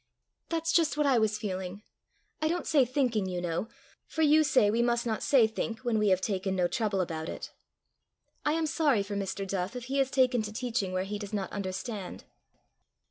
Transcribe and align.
"That's 0.49 0.71
just 0.71 0.97
what 0.97 1.05
I 1.05 1.19
was 1.19 1.37
feeling 1.37 1.83
I 2.41 2.47
don't 2.47 2.65
say 2.65 2.85
thinking, 2.85 3.27
you 3.27 3.39
know 3.39 3.67
for 4.07 4.23
you 4.23 4.43
say 4.43 4.71
we 4.71 4.81
must 4.81 5.05
not 5.05 5.21
say 5.21 5.45
think 5.45 5.81
when 5.81 5.99
we 5.99 6.09
have 6.09 6.21
taken 6.21 6.55
no 6.55 6.67
trouble 6.67 7.01
about 7.01 7.29
it. 7.29 7.53
I 8.43 8.53
am 8.53 8.65
sorry 8.65 9.03
for 9.03 9.15
Mr. 9.15 9.47
Duff, 9.47 9.75
if 9.75 9.83
he 9.83 9.99
has 9.99 10.09
taken 10.09 10.41
to 10.41 10.51
teaching 10.51 10.91
where 10.91 11.03
he 11.03 11.19
does 11.19 11.33
not 11.33 11.51
understand." 11.51 12.23